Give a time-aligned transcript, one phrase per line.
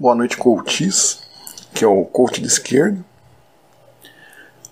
[0.00, 1.20] Boa noite, coaches,
[1.74, 3.04] que é o coach de esquerda.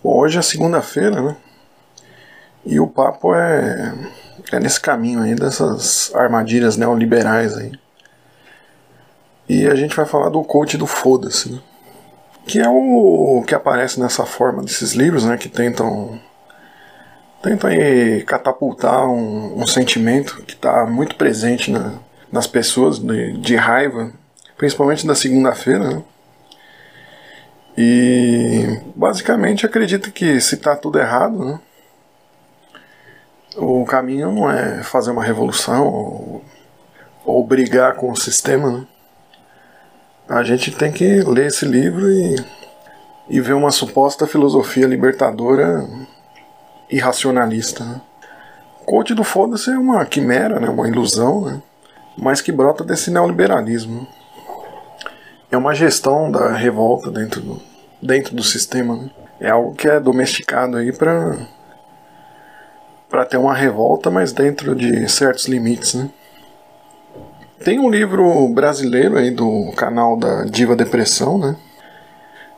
[0.02, 1.36] Bom, hoje é segunda-feira, né?
[2.64, 3.94] E o papo é,
[4.50, 7.72] é nesse caminho aí dessas armadilhas neoliberais aí.
[9.46, 11.60] E a gente vai falar do coach do foda-se, né?
[12.46, 15.36] Que é o que aparece nessa forma desses livros, né?
[15.36, 16.18] Que tentam
[17.42, 21.98] tentam aí catapultar um, um sentimento que está muito presente na,
[22.32, 24.10] nas pessoas de, de raiva,
[24.58, 26.02] principalmente da segunda-feira, né?
[27.76, 31.60] E basicamente acredita que se está tudo errado, né?
[33.56, 36.44] O caminho não é fazer uma revolução ou,
[37.24, 38.86] ou brigar com o sistema, né?
[40.28, 42.36] A gente tem que ler esse livro e,
[43.30, 45.88] e ver uma suposta filosofia libertadora
[46.90, 47.82] irracionalista.
[47.82, 48.00] Né?
[48.82, 50.68] O coach do foda-se é uma quimera, né?
[50.68, 51.62] uma ilusão, né?
[52.14, 54.06] mas que brota desse neoliberalismo.
[55.50, 57.62] É uma gestão da revolta dentro do,
[58.02, 58.96] dentro do sistema.
[58.96, 59.10] Né?
[59.40, 61.36] É algo que é domesticado aí para
[63.08, 66.10] para ter uma revolta, mas dentro de certos limites, né?
[67.64, 71.56] Tem um livro brasileiro aí do canal da Diva Depressão, né?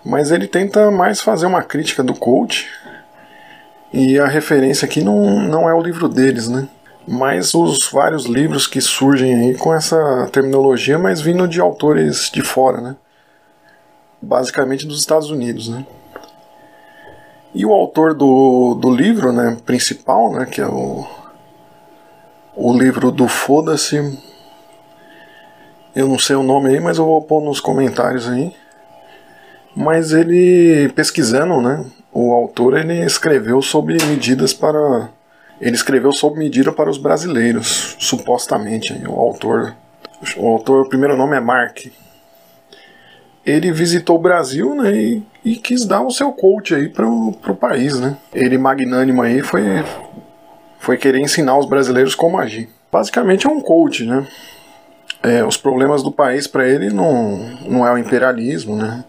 [0.04, 2.68] Mas ele tenta mais fazer uma crítica do coach.
[3.92, 6.68] E a referência aqui não, não é o livro deles, né?
[7.06, 12.42] Mas os vários livros que surgem aí com essa terminologia, mas vindo de autores de
[12.42, 12.96] fora, né?
[14.20, 15.86] Basicamente dos Estados Unidos, né?
[17.54, 21.04] E o autor do, do livro, né, principal, né, que é o,
[22.54, 23.96] o livro do Foda-se,
[25.94, 28.54] eu não sei o nome aí, mas eu vou pôr nos comentários aí.
[29.74, 35.08] Mas ele, pesquisando, né, o autor ele escreveu sobre medidas para.
[35.60, 38.92] Ele escreveu sob medida para os brasileiros, supostamente.
[39.06, 39.74] O autor.
[40.36, 41.86] O autor, o primeiro nome é Mark
[43.44, 47.54] ele visitou o Brasil, né, e, e, quis dar o seu coach aí pro, pro
[47.54, 48.16] país, né.
[48.32, 49.62] Ele, magnânimo aí, foi,
[50.78, 52.68] foi querer ensinar os brasileiros como agir.
[52.92, 54.26] Basicamente é um coach, né.
[55.22, 57.36] É, os problemas do país para ele não,
[57.66, 59.04] não é o imperialismo, né,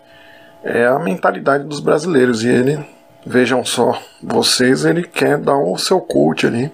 [0.63, 2.79] é a mentalidade dos brasileiros, e ele,
[3.25, 6.71] vejam só, vocês, ele quer dar o seu coach ali,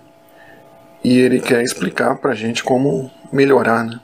[1.04, 4.00] e ele quer explicar pra gente como melhorar, né.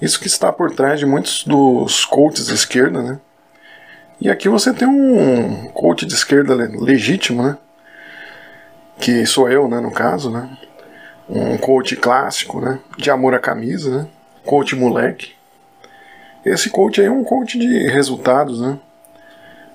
[0.00, 3.20] Isso que está por trás de muitos dos coaches de esquerda, né?
[4.20, 7.56] E aqui você tem um coach de esquerda legítimo, né?
[8.98, 10.58] Que sou eu, né, no caso, né?
[11.28, 12.80] Um coach clássico, né?
[12.98, 14.08] De amor à camisa, né?
[14.44, 15.34] Coach moleque.
[16.44, 18.78] Esse coach aí é um coach de resultados, né?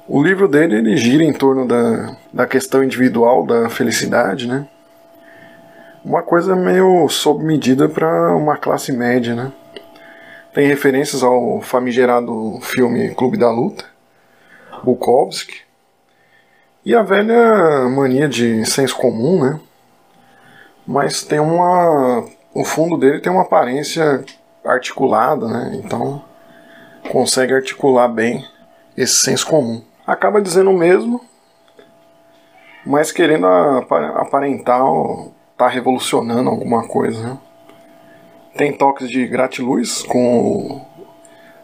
[0.09, 4.65] O livro dele ele gira em torno da, da questão individual da felicidade, né?
[6.03, 9.51] Uma coisa meio sob medida para uma classe média, né?
[10.53, 13.83] Tem referências ao famigerado filme Clube da Luta,
[14.81, 15.61] Bukowski,
[16.85, 19.59] e a velha mania de senso comum, né?
[20.87, 22.25] Mas tem uma.
[22.53, 24.23] O fundo dele tem uma aparência
[24.63, 25.81] articulada, né?
[25.83, 26.23] Então
[27.11, 28.47] consegue articular bem
[28.95, 29.83] esse senso comum.
[30.07, 31.19] Acaba dizendo o mesmo,
[32.85, 34.81] mas querendo aparentar
[35.57, 37.37] tá revolucionando alguma coisa, né?
[38.55, 40.81] Tem toques de gratiluz com o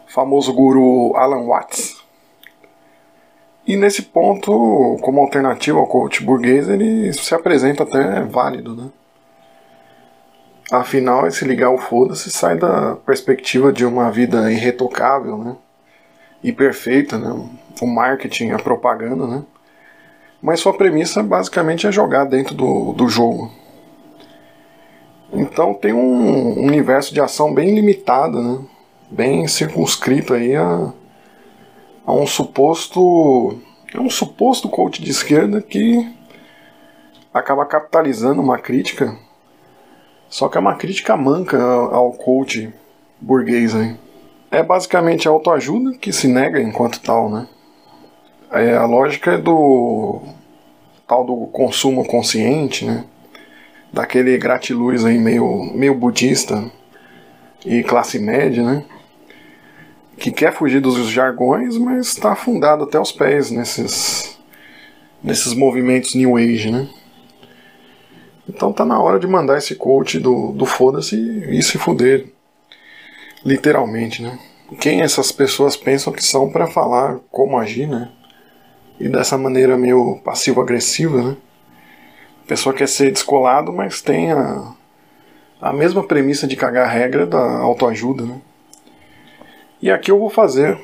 [0.06, 2.04] famoso guru Alan Watts.
[3.66, 8.90] E nesse ponto, como alternativa ao coach burguês, ele se apresenta até válido, né?
[10.70, 15.56] Afinal, esse ligar o foda-se sai da perspectiva de uma vida irretocável, né?
[16.44, 17.48] E perfeita, né?
[17.80, 19.42] O marketing, a propaganda, né?
[20.40, 23.50] Mas sua premissa basicamente é jogar dentro do, do jogo.
[25.32, 28.64] Então tem um universo de ação bem limitado, né?
[29.10, 30.92] bem circunscrito aí a,
[32.06, 33.58] a um suposto
[33.92, 36.12] é um suposto coach de esquerda que
[37.32, 39.16] acaba capitalizando uma crítica,
[40.28, 42.72] só que é uma crítica manca ao coach
[43.20, 43.96] burguês aí.
[44.54, 47.46] É basicamente a autoajuda que se nega enquanto tal, né?
[48.50, 50.20] É, a lógica é do
[51.06, 53.04] tal do consumo consciente, né?
[53.94, 56.70] daquele gratiluz aí meio, meio budista
[57.64, 58.84] e classe média, né?
[60.18, 64.38] Que quer fugir dos jargões, mas está afundado até os pés nesses,
[65.22, 66.88] nesses movimentos New Age, né?
[68.48, 71.16] Então tá na hora de mandar esse coach do, do foda-se
[71.48, 72.33] e se fuder.
[73.44, 74.38] Literalmente, né?
[74.80, 78.10] Quem essas pessoas pensam que são para falar como agir, né?
[78.98, 81.36] E dessa maneira meio passivo-agressiva, né?
[82.44, 84.72] A pessoa quer ser descolado, mas tem a,
[85.60, 88.40] a mesma premissa de cagar a regra da autoajuda, né?
[89.82, 90.78] E aqui eu vou fazer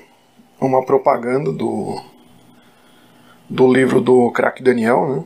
[0.60, 2.02] uma propaganda do
[3.48, 5.24] do livro do Crack Daniel, né?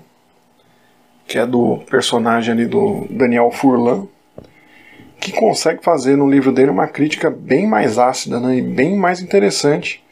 [1.27, 4.07] Que é do personagem ali do Daniel Furlan,
[5.25, 9.23] que consegue fazer no livro dele uma crítica bem mais ácida né, e bem mais
[9.23, 10.05] interessante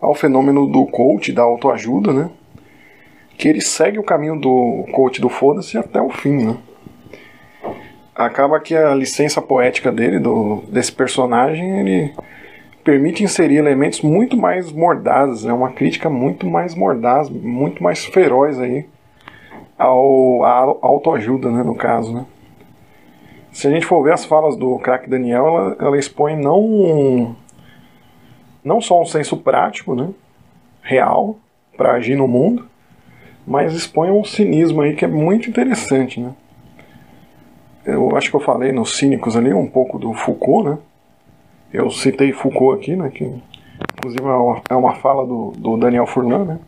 [0.00, 2.30] ao fenômeno do coach, da autoajuda, né?
[3.36, 6.56] Que ele segue o caminho do coach do foda-se até o fim, né?
[8.14, 12.14] Acaba que a licença poética dele, do, desse personagem, ele
[12.82, 15.52] permite inserir elementos muito mais mordazes, é né?
[15.52, 18.86] uma crítica muito mais mordaz, muito mais feroz aí
[19.76, 22.24] ao, à autoajuda, né, no caso, né.
[23.56, 27.34] Se a gente for ver as falas do craque Daniel, ela, ela expõe não,
[28.62, 30.10] não só um senso prático, né,
[30.82, 31.38] real,
[31.74, 32.68] para agir no mundo,
[33.46, 36.34] mas expõe um cinismo aí que é muito interessante, né.
[37.86, 40.78] Eu acho que eu falei nos cínicos ali um pouco do Foucault, né,
[41.72, 43.24] eu citei Foucault aqui, né, que
[43.96, 46.58] inclusive é uma, é uma fala do, do Daniel Furlan, né?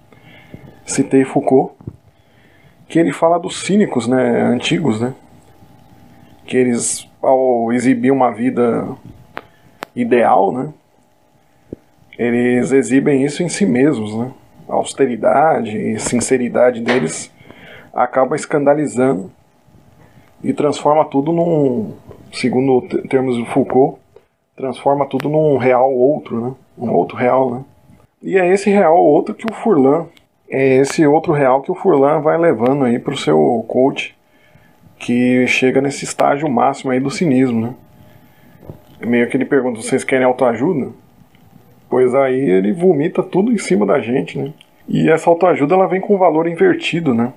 [0.87, 1.75] Citei Foucault,
[2.89, 5.13] que ele fala dos cínicos, né, antigos, né?
[6.49, 8.89] Que eles, ao exibir uma vida
[9.95, 10.73] ideal, né?
[12.19, 14.33] Eles exibem isso em si mesmos, né?
[14.69, 17.31] A austeridade e sinceridade deles
[17.93, 19.31] acaba escandalizando
[20.43, 21.95] e transforma tudo num,
[22.33, 23.99] segundo termos de Foucault,
[24.57, 26.55] transforma tudo num real outro, né?
[26.77, 27.65] Um outro real, né?
[28.23, 30.07] E é esse real outro que o Furlan,
[30.51, 34.18] é esse outro real que o Furlan vai levando aí pro seu coach,
[34.99, 37.75] que chega nesse estágio máximo aí do cinismo, né?
[39.07, 40.91] Meio que ele pergunta, vocês querem autoajuda?
[41.89, 44.53] Pois aí ele vomita tudo em cima da gente, né?
[44.89, 47.33] E essa autoajuda ela vem com um valor invertido, né?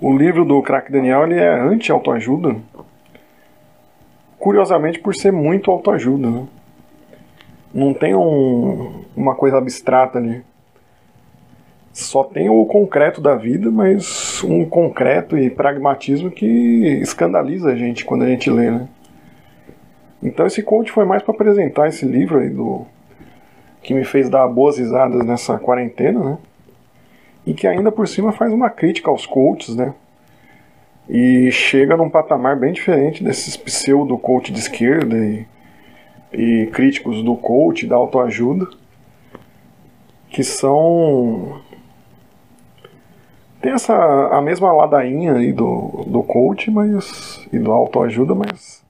[0.00, 2.56] O livro do Crack Daniel ele é anti-autoajuda,
[4.38, 6.46] curiosamente por ser muito autoajuda, né?
[7.72, 10.42] Não tem um, uma coisa abstrata ali.
[11.92, 16.46] Só tem o concreto da vida, mas um concreto e pragmatismo que
[17.00, 18.88] escandaliza a gente quando a gente lê, né?
[20.22, 22.86] Então esse coach foi mais para apresentar esse livro aí do
[23.82, 26.38] que me fez dar boas risadas nessa quarentena, né?
[27.44, 29.92] E que ainda por cima faz uma crítica aos coaches, né?
[31.08, 35.46] e chega num patamar bem diferente desses pseudo coach de esquerda e,
[36.32, 38.66] e críticos do coach, da autoajuda,
[40.30, 41.60] que são
[43.62, 48.84] tem essa a mesma ladainha aí do, do coach, mas e do autoajuda, mas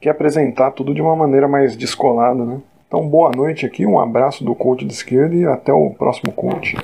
[0.00, 2.60] quer apresentar tudo de uma maneira mais descolada, né?
[2.88, 6.76] Então, boa noite aqui, um abraço do coach de esquerda e até o próximo coach.